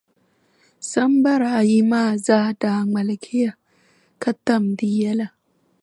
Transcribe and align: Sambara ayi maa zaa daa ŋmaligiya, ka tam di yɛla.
Sambara 0.91 1.47
ayi 1.59 1.79
maa 1.91 2.11
zaa 2.25 2.47
daa 2.61 2.79
ŋmaligiya, 2.89 3.51
ka 4.21 4.31
tam 4.45 4.63
di 4.77 4.87
yɛla. 4.99 5.27